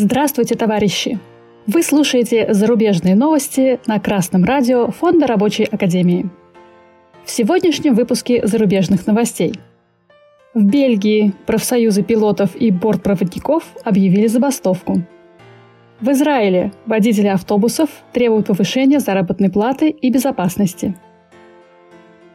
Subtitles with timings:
[0.00, 1.18] Здравствуйте, товарищи!
[1.66, 6.30] Вы слушаете зарубежные новости на Красном радио Фонда Рабочей Академии.
[7.24, 9.54] В сегодняшнем выпуске зарубежных новостей.
[10.54, 15.02] В Бельгии профсоюзы пилотов и бортпроводников объявили забастовку.
[16.00, 20.94] В Израиле водители автобусов требуют повышения заработной платы и безопасности–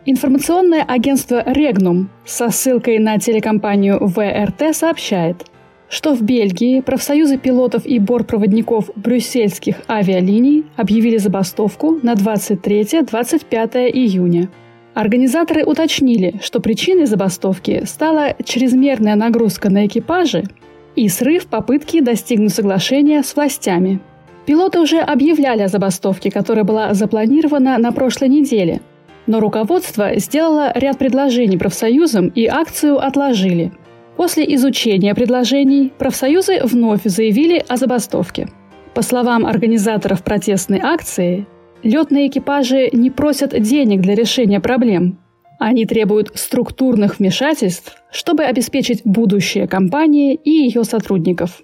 [0.06, 5.46] Информационное агентство «Регнум» со ссылкой на телекомпанию ВРТ сообщает,
[5.94, 14.50] что в Бельгии профсоюзы пилотов и бортпроводников брюссельских авиалиний объявили забастовку на 23-25 июня.
[14.96, 20.46] Организаторы уточнили, что причиной забастовки стала чрезмерная нагрузка на экипажи
[20.96, 24.00] и срыв попытки достигнуть соглашения с властями.
[24.48, 28.82] Пилоты уже объявляли о забастовке, которая была запланирована на прошлой неделе–
[29.26, 33.72] но руководство сделало ряд предложений профсоюзам и акцию отложили.
[34.18, 38.48] После изучения предложений профсоюзы вновь заявили о забастовке.
[38.94, 41.48] По словам организаторов протестной акции,
[41.82, 45.20] летные экипажи не просят денег для решения проблем.
[45.60, 51.62] Они требуют структурных вмешательств, чтобы обеспечить будущее компании и ее сотрудников.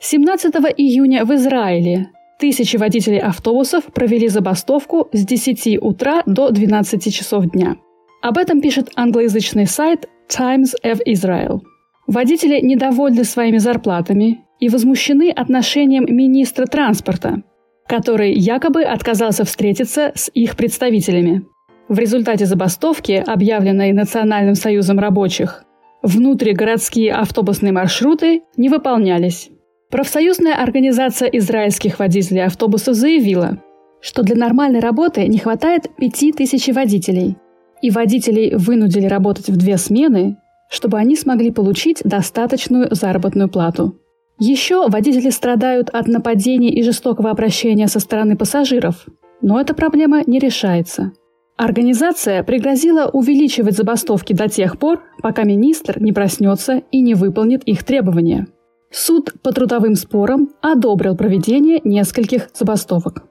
[0.00, 7.50] 17 июня в Израиле Тысячи водителей автобусов провели забастовку с 10 утра до 12 часов
[7.50, 7.76] дня.
[8.22, 11.62] Об этом пишет англоязычный сайт Times of Israel.
[12.06, 17.42] Водители недовольны своими зарплатами и возмущены отношением министра транспорта,
[17.86, 21.44] который якобы отказался встретиться с их представителями.
[21.88, 25.64] В результате забастовки, объявленной Национальным союзом рабочих,
[26.02, 29.50] внутригородские автобусные маршруты не выполнялись.
[29.90, 33.62] Профсоюзная организация израильских водителей автобусов заявила,
[34.02, 37.36] что для нормальной работы не хватает 5000 водителей,
[37.82, 40.36] и водителей вынудили работать в две смены,
[40.70, 43.96] чтобы они смогли получить достаточную заработную плату.
[44.38, 49.06] Еще водители страдают от нападений и жестокого обращения со стороны пассажиров,
[49.42, 51.12] но эта проблема не решается.
[51.56, 57.82] Организация пригрозила увеличивать забастовки до тех пор, пока министр не проснется и не выполнит их
[57.84, 58.46] требования–
[58.90, 63.24] Суд по трудовым спорам одобрил проведение нескольких забастовок.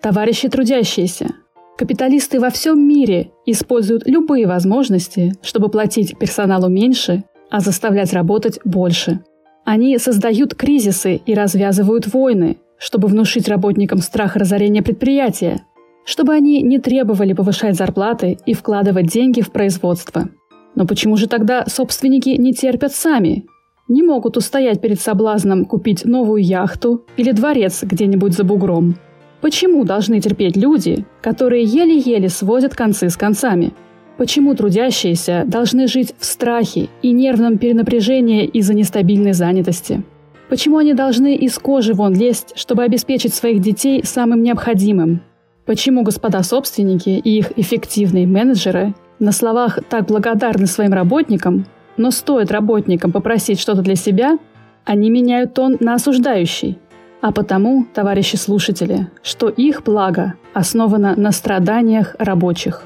[0.00, 1.34] Товарищи трудящиеся,
[1.76, 9.20] капиталисты во всем мире используют любые возможности, чтобы платить персоналу меньше, а заставлять работать больше.
[9.64, 15.62] Они создают кризисы и развязывают войны, чтобы внушить работникам страх разорения предприятия,
[16.04, 20.28] чтобы они не требовали повышать зарплаты и вкладывать деньги в производство.
[20.74, 23.46] Но почему же тогда собственники не терпят сами
[23.88, 28.96] не могут устоять перед соблазном купить новую яхту или дворец где-нибудь за бугром.
[29.44, 33.74] Почему должны терпеть люди, которые еле-еле сводят концы с концами?
[34.16, 40.02] Почему трудящиеся должны жить в страхе и нервном перенапряжении из-за нестабильной занятости?
[40.48, 45.20] Почему они должны из кожи вон лезть, чтобы обеспечить своих детей самым необходимым?
[45.66, 51.66] Почему господа собственники и их эффективные менеджеры на словах так благодарны своим работникам,
[51.98, 54.38] но стоит работникам попросить что-то для себя,
[54.86, 56.78] они меняют тон на осуждающий.
[57.24, 62.82] А потому, товарищи слушатели, что их благо основано на страданиях рабочих.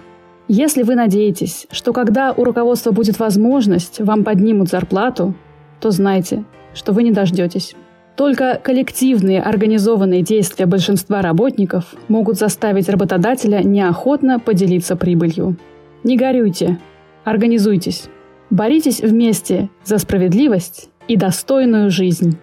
[0.46, 5.34] Если вы надеетесь, что когда у руководства будет возможность, вам поднимут зарплату,
[5.80, 7.74] то знайте, что вы не дождетесь.
[8.16, 15.56] Только коллективные организованные действия большинства работников могут заставить работодателя неохотно поделиться прибылью.
[16.04, 16.78] Не горюйте,
[17.24, 18.04] организуйтесь.
[18.50, 22.38] Боритесь вместе за справедливость и достойную жизнь.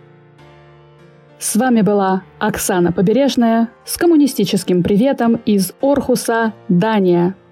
[1.38, 7.36] С вами была Оксана Побережная с коммунистическим приветом из Орхуса, Дания–